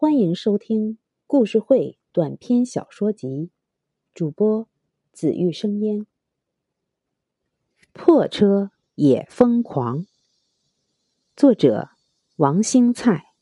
[0.00, 3.50] 欢迎收听故事会短篇小说集，
[4.14, 4.68] 主播
[5.10, 6.06] 紫玉生烟。
[7.92, 10.06] 破车也疯狂。
[11.34, 11.88] 作者
[12.36, 13.32] 王兴菜。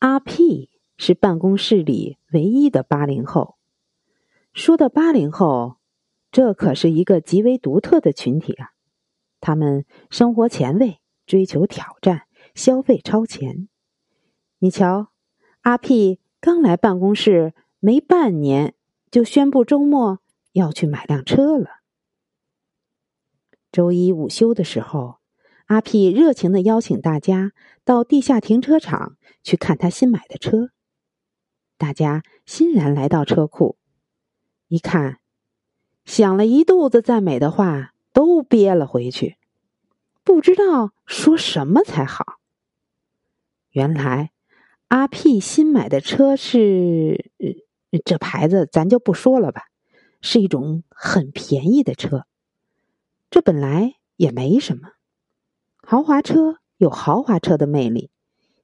[0.00, 3.56] 阿 P 是办公室里唯一的八零后。
[4.52, 5.76] 说到八零后，
[6.32, 8.72] 这可是一个极为独特的群体啊！
[9.40, 12.26] 他们生活前卫，追求挑战。
[12.54, 13.68] 消费超前，
[14.58, 15.12] 你瞧，
[15.62, 18.74] 阿 P 刚来办公室没半年，
[19.10, 20.20] 就宣布周末
[20.52, 21.80] 要去买辆车了。
[23.70, 25.18] 周一午休的时候，
[25.66, 27.52] 阿 P 热情的邀请大家
[27.84, 30.70] 到地下停车场去看他新买的车。
[31.78, 33.78] 大家欣然来到车库，
[34.66, 35.20] 一看，
[36.04, 39.36] 想了一肚子赞美的话都憋了回去，
[40.24, 42.39] 不知道说什么才好。
[43.70, 44.32] 原来，
[44.88, 47.30] 阿 P 新买的车是
[48.04, 49.66] 这牌子，咱就不说了吧，
[50.20, 52.26] 是一种很便宜的车。
[53.30, 54.88] 这本来也没什么，
[55.76, 58.10] 豪华车有豪华车的魅力，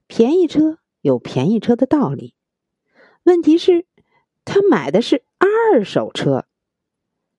[0.08, 2.34] 便宜车有便宜车的道理。
[3.22, 3.86] 问题是，
[4.44, 6.46] 他买的是二手车，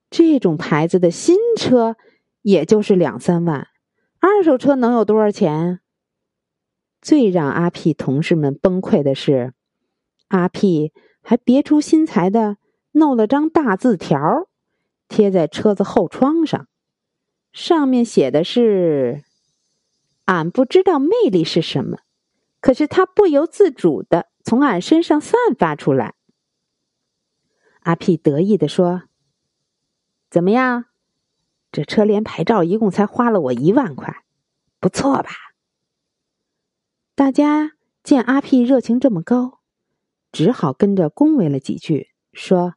[0.10, 1.98] 这种牌子的新车
[2.42, 3.68] 也就是两三万，
[4.20, 5.82] 二手车能有多少钱？
[7.02, 9.54] 最让阿 P 同事们崩溃的是，
[10.30, 12.58] 阿 P 还别出心裁的
[12.92, 14.48] 弄了张大字条，
[15.08, 16.68] 贴在车子后窗上，
[17.54, 19.24] 上面写的是
[20.26, 22.00] ：“俺不知道魅力是什么，
[22.60, 26.16] 可是它不由自主的从俺身上散发出来。”
[27.82, 29.04] 阿 P 得意的说
[30.30, 30.86] ：“怎么样？
[31.72, 34.24] 这车连牌照一共才花了我一万块，
[34.80, 35.30] 不错吧？”
[37.18, 37.72] 大家
[38.04, 39.62] 见阿 P 热情这么高，
[40.32, 42.76] 只好跟着恭维了几句，说：“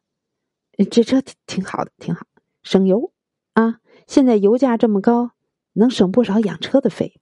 [0.89, 2.25] 这车挺好的，挺好，
[2.63, 3.13] 省油
[3.53, 3.81] 啊！
[4.07, 5.33] 现在油价这么高，
[5.73, 7.21] 能省不少养车的费。”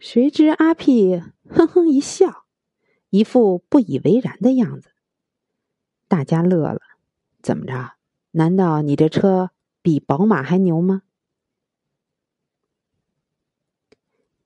[0.00, 2.46] 谁知阿 P 哼哼一笑，
[3.10, 4.90] 一副不以为然的样子。
[6.08, 6.80] 大家乐了，
[7.40, 7.92] 怎么着？
[8.32, 11.02] 难道你这车比宝马还牛吗？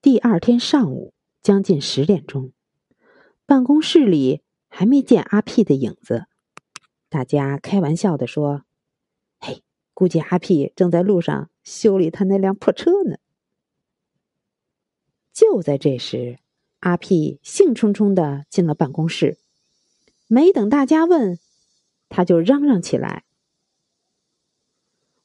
[0.05, 2.53] 第二天上午，将近十点钟，
[3.47, 6.27] 办公室里还没见阿 P 的影子。
[7.09, 8.65] 大家开玩笑的说
[9.41, 9.63] ：“嘿，
[9.95, 13.17] 估计阿 P 正在路上修理他那辆破车呢。”
[15.33, 16.37] 就在这时，
[16.81, 19.39] 阿 P 兴冲冲的进了办公室，
[20.27, 21.39] 没等大家问，
[22.09, 23.23] 他就嚷嚷起来：“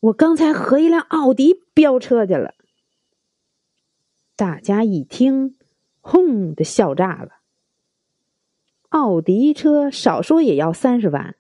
[0.01, 2.55] 我刚才和一辆奥迪飙车去了。”
[4.41, 5.59] 大家一听，
[6.01, 7.43] 轰的笑炸了。
[8.89, 11.37] 奥迪车少说也要三十万，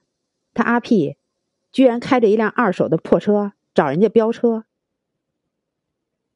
[0.53, 1.17] 他阿 P
[1.73, 4.67] 居然开着一辆二手的破车找人家飙车。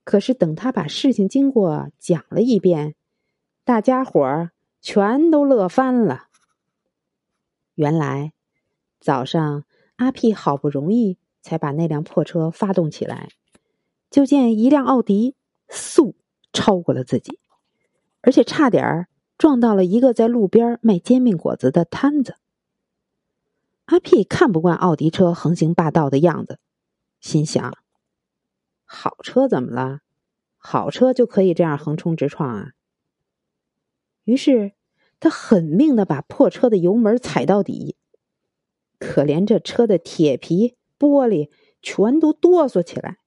[0.04, 2.94] 可是等他把事情经过讲了一遍，
[3.62, 6.28] 大家伙儿全都乐翻了。
[7.74, 8.32] 原来
[8.98, 9.64] 早上
[9.97, 13.28] 阿 P 好不容易才把那辆破车发动起来，
[14.08, 15.36] 就见一辆奥迪
[15.69, 16.16] 速。
[16.54, 17.38] 超过了自己，
[18.22, 22.37] 而且差点儿撞到了一个在路边卖煎饼果子的摊子。
[23.87, 26.59] 阿 P 看不惯奥迪车横行霸道的样子，
[27.20, 27.76] 心想：
[28.87, 30.00] 好车怎么了？
[30.56, 32.71] 好车就可以这样横冲直撞啊？
[34.25, 34.72] 于是
[35.21, 37.97] 他狠命的把破车的油门踩到底，
[38.98, 41.50] 可怜这车的铁皮玻璃
[41.82, 43.19] 全都哆嗦起来，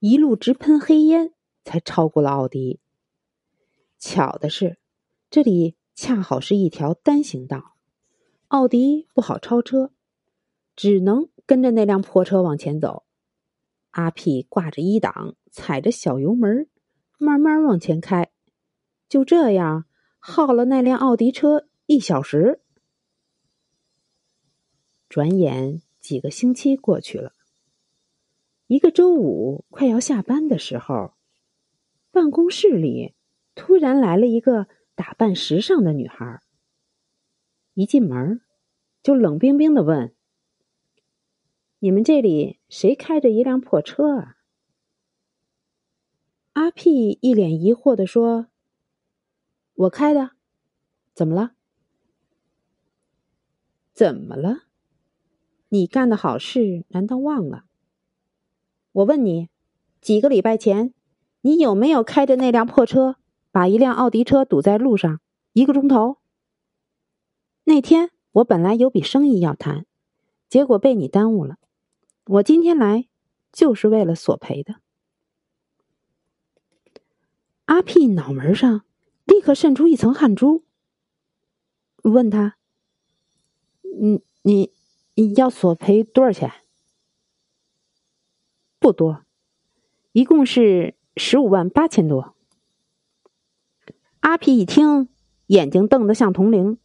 [0.00, 1.32] 一路直喷黑烟。
[1.64, 2.80] 才超过了奥迪。
[3.98, 4.78] 巧的是，
[5.30, 7.74] 这里恰好是一条单行道，
[8.48, 9.92] 奥迪不好超车，
[10.74, 13.04] 只能跟着那辆破车往前走。
[13.90, 16.68] 阿 P 挂着一档，踩着小油门，
[17.18, 18.30] 慢慢往前开。
[19.08, 19.84] 就这样
[20.18, 22.60] 耗了那辆奥迪车一小时。
[25.08, 27.32] 转眼几个星期过去了，
[28.68, 31.12] 一个周五快要下班的时候。
[32.12, 33.14] 办公室里
[33.54, 36.40] 突然来了一个打扮时尚的女孩。
[37.74, 38.40] 一进门，
[39.02, 40.14] 就冷冰冰的问
[41.78, 44.36] ：“你们这里谁开着一辆破车啊？”
[46.54, 48.48] 阿 P 一脸疑惑的说
[49.74, 50.32] ：“我开的，
[51.14, 51.52] 怎么了？
[53.92, 54.64] 怎么了？
[55.68, 57.64] 你干的好事难道忘了？
[58.92, 59.48] 我问你，
[60.00, 60.92] 几个礼拜前。”
[61.42, 63.16] 你有没有开着那辆破车
[63.50, 65.20] 把一辆奥迪车堵在路上
[65.52, 66.18] 一个钟头。
[67.64, 69.86] 那天我本来有笔生意要谈，
[70.48, 71.56] 结果被你耽误了。
[72.26, 73.08] 我今天来
[73.52, 74.76] 就是为了索赔的。
[77.64, 78.84] 阿屁脑门上
[79.24, 80.64] 立刻渗出一层汗珠，
[82.02, 82.56] 问他
[83.82, 84.72] ：“嗯，你
[85.14, 86.52] 你要索赔多少钱？”
[88.80, 89.24] 不多，
[90.12, 92.34] 一共是十五万八千多。
[94.20, 95.08] 阿皮一听，
[95.46, 96.78] 眼睛瞪得像铜铃。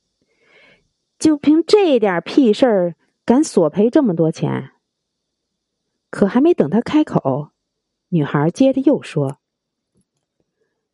[1.17, 4.71] 就凭这点屁事儿，敢索赔这么多钱？
[6.09, 7.51] 可还没等他开口，
[8.09, 9.39] 女孩接着又说：“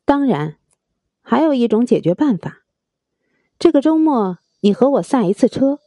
[0.06, 0.58] 当然，
[1.22, 2.64] 还有一种解决办法。
[3.60, 5.80] 这个周末你和我赛一次车，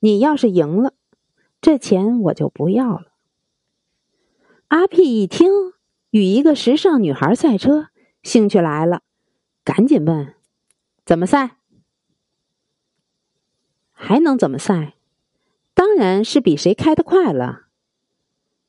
[0.00, 0.94] 你要是赢了，
[1.60, 3.12] 这钱我就不要了。”
[4.68, 5.50] 阿屁一听
[6.10, 7.88] 与一个时尚女孩赛车，
[8.22, 9.02] 兴趣来了。
[9.62, 10.34] 赶紧问，
[11.04, 11.58] 怎么赛？
[13.92, 14.94] 还能怎么赛？
[15.74, 17.66] 当然是比谁开的快了。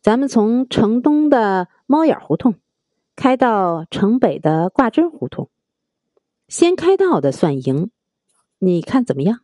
[0.01, 2.55] 咱们从城东的猫眼胡同
[3.15, 5.49] 开到城北的挂针胡同，
[6.47, 7.91] 先开到的算赢。
[8.59, 9.39] 你看怎么样？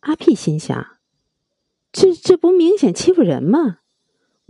[0.00, 0.98] 阿屁心想：
[1.90, 3.79] 这这不明显欺负人吗？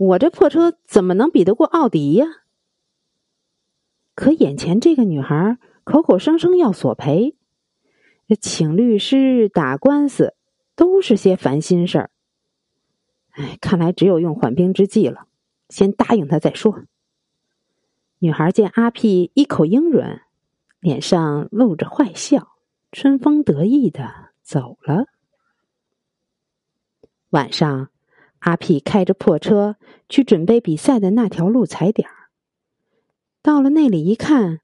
[0.01, 2.25] 我这破车怎么能比得过奥迪呀？
[4.15, 7.35] 可眼前这个女孩口口声声要索赔，
[8.39, 10.33] 请律师、打官司
[10.75, 12.09] 都是些烦心事儿。
[13.29, 15.27] 哎，看来只有用缓兵之计了，
[15.69, 16.85] 先答应他再说。
[18.17, 20.23] 女孩见阿屁一口英软，
[20.79, 22.55] 脸上露着坏笑，
[22.91, 25.05] 春风得意的走了。
[27.29, 27.90] 晚上，
[28.41, 29.77] 阿屁开着破车
[30.07, 32.29] 去准备比赛的那条路踩点儿。
[33.41, 34.59] 到了那里一看，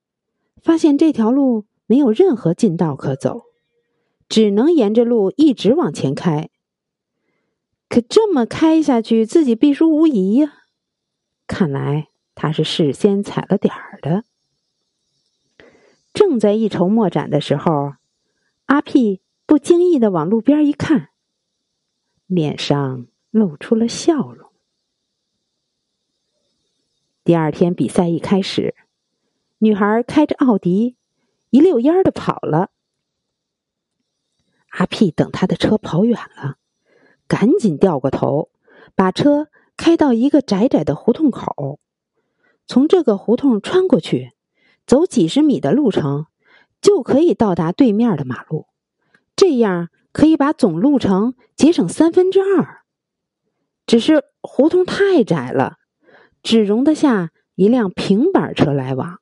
[0.61, 3.43] 发现这条路没有任何近道可走，
[4.29, 6.49] 只能沿着路一直往前开。
[7.89, 10.53] 可这么开下去，自己必输无疑呀！
[11.47, 14.25] 看来他是事先踩了点儿的。
[16.13, 17.93] 正在一筹莫展的时候，
[18.65, 21.09] 阿屁不经意的往路边一看，
[22.25, 23.07] 脸上
[23.37, 24.49] 露出了笑容。
[27.23, 28.73] 第二天比赛一开始，
[29.59, 30.95] 女孩开着奥迪
[31.51, 32.71] 一溜烟的跑了。
[34.69, 36.57] 阿屁等他的车跑远了，
[37.27, 38.49] 赶紧掉过头，
[38.95, 41.79] 把车开到一个窄窄的胡同口，
[42.65, 44.33] 从这个胡同穿过去，
[44.87, 46.25] 走几十米的路程，
[46.81, 48.67] 就可以到达对面的马路。
[49.35, 52.83] 这样可以把总路程节省三分之二。
[53.87, 55.77] 只是胡同太窄了。
[56.43, 59.19] 只容得下一辆平板车来往。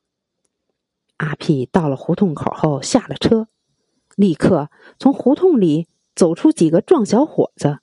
[1.17, 3.47] 阿屁到了胡同口后下了车，
[4.15, 4.69] 立刻
[4.99, 7.79] 从胡同里走出几个壮小伙子，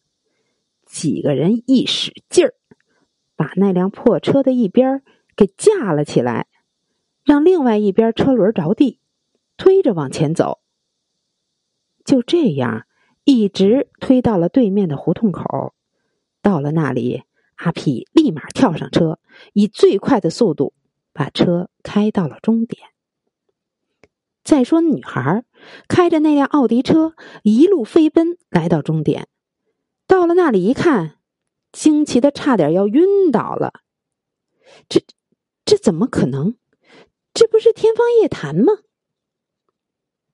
[0.87, 2.55] 几个人一使劲儿，
[3.35, 5.03] 把那辆破车的一边
[5.35, 6.47] 给架了起来，
[7.25, 9.01] 让另外一边车轮着地，
[9.57, 10.61] 推着往前走。
[12.05, 12.87] 就这样，
[13.25, 15.75] 一直推到了对面的胡同口。
[16.43, 17.23] 到了那里。
[17.57, 19.21] 阿屁立马跳上车，
[19.53, 20.75] 以最快的速度
[21.13, 22.89] 把车开到了终点。
[24.43, 25.45] 再说，女孩
[25.87, 27.15] 开着那辆奥迪车
[27.45, 29.29] 一路飞奔来到终点，
[30.09, 31.19] 到了那里一看，
[31.71, 33.75] 惊奇的差点要晕倒了。
[34.89, 35.05] 这
[35.65, 36.57] 这怎么可能？
[37.33, 38.73] 这不是天方夜谭吗？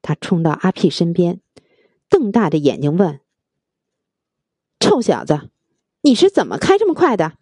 [0.00, 1.42] 他冲到阿屁身边，
[2.08, 3.20] 瞪大着眼睛问
[4.80, 5.50] ：“臭小子！”
[6.02, 7.38] 你是怎么开这么快的？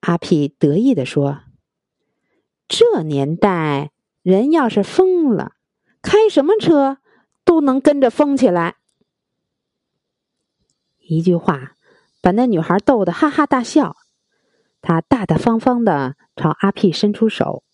[0.00, 1.40] 阿屁得意的说
[2.68, 3.90] ：“这年代
[4.22, 5.52] 人要是疯了，
[6.02, 6.98] 开什么车
[7.42, 8.76] 都能跟着疯起来。”
[11.00, 11.76] 一句话
[12.20, 13.96] 把那女孩逗得哈哈大笑。
[14.82, 17.64] 她大大方方的朝阿屁伸出手，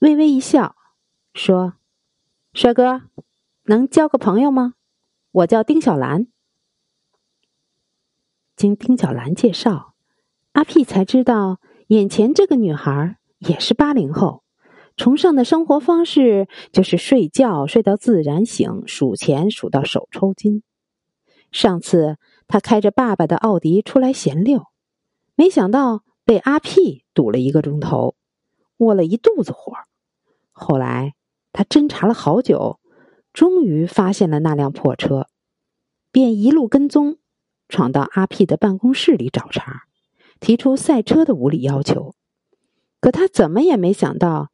[0.00, 0.76] 微微一笑，
[1.32, 1.74] 说
[2.52, 3.02] ：“帅哥，
[3.62, 4.74] 能交个朋友吗？
[5.30, 6.26] 我叫丁小兰。”
[8.56, 9.92] 经丁小兰介绍，
[10.52, 14.42] 阿屁才知道，眼前这个女孩也是八零后，
[14.96, 20.62] 崇尚的生活方式就是睡觉睡到自然醒，数钱数到手抽筋。
[21.52, 22.16] 上次
[22.48, 24.64] 他开着爸爸的奥迪出来闲溜，
[25.34, 28.14] 没想到被阿屁堵了一个钟头，
[28.78, 29.74] 窝了一肚子火。
[30.50, 31.14] 后来
[31.52, 32.80] 他侦查了好久，
[33.34, 35.26] 终于发现了那辆破车，
[36.10, 37.18] 便一路跟踪。
[37.68, 39.82] 闯到阿屁的办公室里找茬，
[40.40, 42.14] 提出赛车的无理要求。
[43.00, 44.50] 可他怎么也没想到，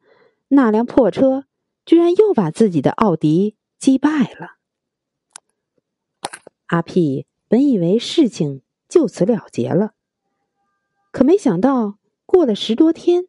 [0.49, 1.45] 那辆破车
[1.85, 4.57] 居然又把自己的奥迪击败了。
[6.67, 9.93] 阿屁本以为事情就此了结了，
[11.11, 13.27] 可没想到过了十多天，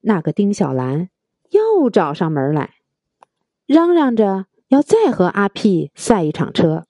[0.00, 1.10] 那个丁小兰
[1.50, 2.76] 又找上门来，
[3.66, 6.86] 嚷嚷着要再和阿屁赛一场车。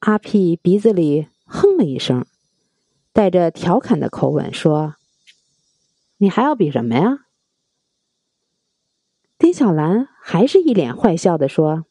[0.00, 2.24] 阿屁鼻子里哼了一声，
[3.12, 4.94] 带着调侃的口吻说
[6.18, 7.26] ：“你还要比什么呀？”
[9.36, 11.86] 丁小兰还是一脸坏笑的说：“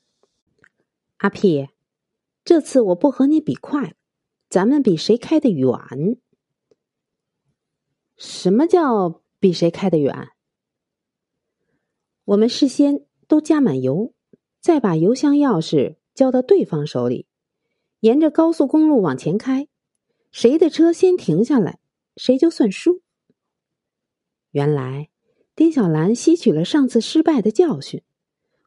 [1.17, 1.67] 阿屁，
[2.45, 3.93] 这次我不和你比快，
[4.49, 5.69] 咱们比谁开的远。
[8.15, 10.29] 什么叫比谁开的远？
[12.23, 14.13] 我们事先都加满油，
[14.61, 17.26] 再把油箱钥匙交到对方手里。”
[18.01, 19.67] 沿着高速公路往前开，
[20.31, 21.79] 谁的车先停下来，
[22.15, 23.01] 谁就算输。
[24.51, 25.09] 原来
[25.55, 28.03] 丁小兰吸取了上次失败的教训，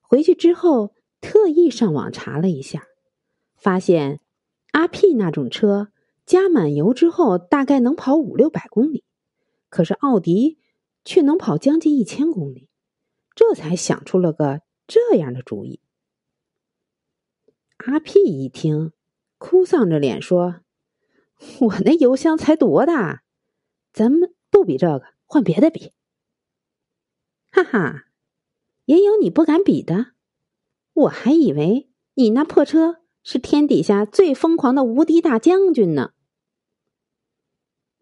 [0.03, 2.87] 回去之后特意上网查了一下，
[3.55, 4.21] 发现
[4.73, 5.93] 阿 P 那种车
[6.27, 9.05] 加满油之后大概能跑五六百公里，
[9.69, 10.59] 可是奥迪
[11.05, 12.69] 却能跑将近一千公里，
[13.37, 15.81] 这才想出了个这样的主意。
[17.79, 18.93] 阿 P 一听。
[19.41, 20.61] 哭丧着脸说
[21.63, 23.23] ：“我那油箱才多大？
[23.91, 25.95] 咱们不比这个，换别的比。”
[27.51, 28.05] 哈哈，
[28.85, 30.13] 也有你不敢比的。
[30.93, 36.13] 我还以为你那破车是天底下最疯狂的无敌大将军呢。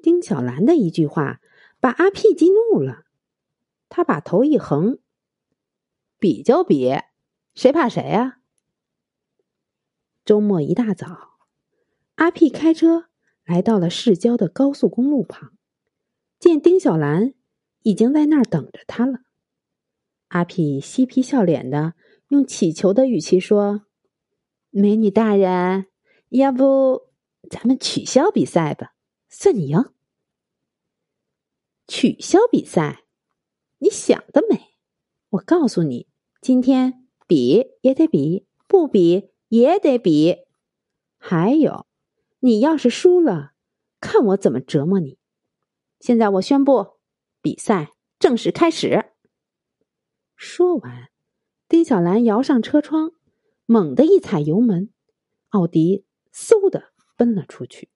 [0.02, 1.40] 丁小兰的一句话
[1.78, 3.04] 把阿屁激怒了，
[3.88, 4.99] 他把头一横
[6.18, 6.92] ：“比就比，
[7.54, 8.38] 谁怕谁啊？”
[10.26, 11.27] 周末一大早，
[12.19, 13.05] 阿屁开车
[13.45, 15.53] 来到了市郊的高速公路旁，
[16.41, 17.33] 见丁小兰
[17.83, 19.21] 已经在那儿等着他了。
[20.27, 21.95] 阿屁嬉皮笑脸的
[22.27, 23.87] 用乞求的语气说
[24.71, 25.87] ：“美女大人，
[26.31, 27.03] 要不
[27.49, 28.95] 咱们取消比赛吧，
[29.29, 29.85] 算你赢。”
[31.87, 33.05] 取消比赛？
[33.79, 34.75] 你想得美！
[35.31, 36.09] 我告诉你，
[36.43, 39.31] 今天比也得比，不比。
[39.51, 40.37] 也得比，
[41.17, 41.87] 还有，
[42.40, 43.52] 你要是输了，
[44.00, 45.18] 看我怎么折磨你！
[45.99, 46.99] 现在我宣布，
[47.42, 49.07] 比赛正式开始。
[50.37, 51.09] 说完，
[51.68, 53.11] 丁小兰摇上车窗，
[53.66, 54.90] 猛地一踩油门，
[55.49, 57.88] 奥迪嗖的奔了出去。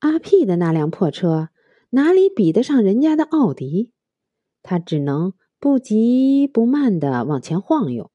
[0.00, 1.50] 阿屁的那辆破车
[1.90, 3.92] 哪里比得上人家的奥迪？
[4.62, 8.10] 他只能不急不慢的往前晃悠，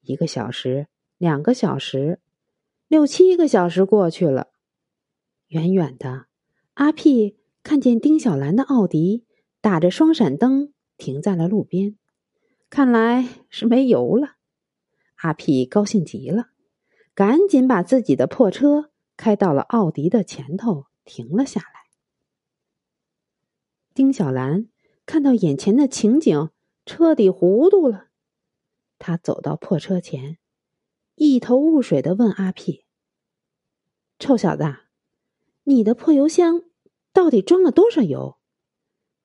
[0.00, 0.88] 一个小时。
[1.16, 2.18] 两个小时，
[2.90, 4.48] 六七个小时过去了。
[5.46, 6.26] 远远的，
[6.74, 9.24] 阿屁看见丁小兰的奥迪
[9.60, 11.96] 打着双闪灯停在了路边，
[12.68, 14.38] 看来是没油了。
[15.18, 16.48] 阿屁高兴极了，
[17.14, 21.68] 赶紧把自己的破车开到了奥迪的前头，停了下来。
[23.94, 24.66] 丁小兰
[25.06, 26.50] 看到眼前的情景，
[26.84, 28.08] 彻底糊涂了。
[28.98, 30.38] 他走到破车前。
[31.22, 32.86] 一头雾水的问阿屁
[34.18, 34.76] ：“臭小子，
[35.64, 36.62] 你的破油箱
[37.12, 38.38] 到底装了多少油？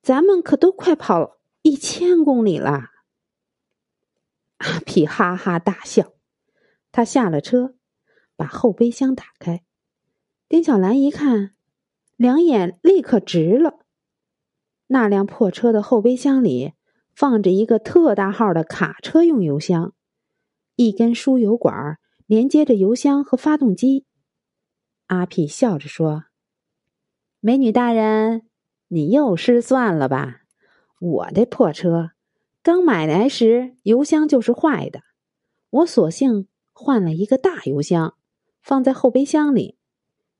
[0.01, 2.89] 咱们可都快跑一千公里了。”
[4.59, 6.11] 阿屁哈哈大笑，
[6.91, 7.75] 他下了车，
[8.35, 9.63] 把后备箱打开。
[10.49, 11.55] 丁小兰一看，
[12.17, 13.79] 两眼立刻直了。
[14.87, 16.73] 那辆破车的后备箱里
[17.15, 19.94] 放着一个特大号的卡车用油箱。
[20.75, 24.05] 一根输油管连接着油箱和发动机。
[25.07, 26.25] 阿屁笑着说
[27.39, 28.47] ：“美女大人，
[28.87, 30.41] 你又失算了吧？
[30.99, 32.11] 我的破车
[32.63, 35.01] 刚买来时油箱就是坏的，
[35.69, 38.15] 我索性换了一个大油箱，
[38.61, 39.77] 放在后备箱里，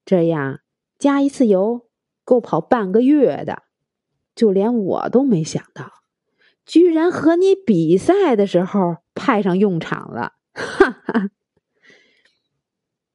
[0.03, 0.61] 这样
[0.97, 1.87] 加一次油
[2.23, 3.63] 够跑半个月的。
[4.33, 5.91] 就连我都没想到。”
[6.65, 11.31] 居然和你比赛的时候派上用场了，哈哈！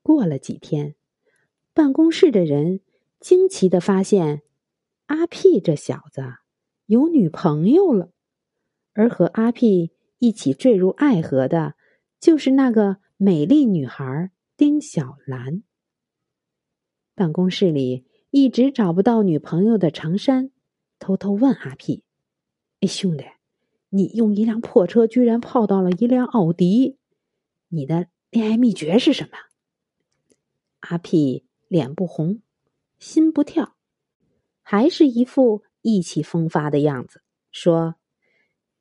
[0.03, 0.97] 过了几天，
[1.73, 2.81] 办公室的人
[3.21, 4.43] 惊奇的发现，
[5.07, 6.23] 阿屁这小子
[6.87, 8.11] 有女朋友了，
[8.95, 11.75] 而和阿屁一起坠入爱河的，
[12.19, 15.63] 就是那个美丽女孩丁小兰。
[17.15, 20.51] 办公室里一直找不到女朋友的长山，
[20.99, 22.03] 偷偷问阿屁
[22.81, 23.25] ：“哎，兄弟！”
[23.91, 26.97] 你用一辆破车，居然泡到了一辆奥迪，
[27.69, 29.31] 你的恋爱秘诀是什么？
[30.81, 32.41] 阿屁脸不红，
[32.99, 33.75] 心不跳，
[34.63, 37.23] 还是一副意气风发的样子。
[37.53, 37.97] 说：“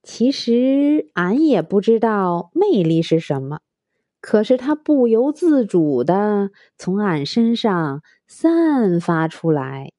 [0.04, 3.60] 其实俺也不知道魅力是什么，
[4.22, 9.92] 可是它不由自主的从俺身上散发出来。”